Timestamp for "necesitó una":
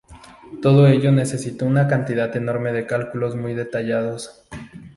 1.11-1.87